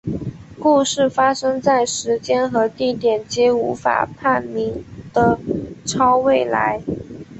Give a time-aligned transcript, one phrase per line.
[0.59, 5.37] 故事发生在时间和地点皆无法判明的
[5.85, 6.81] 超未来。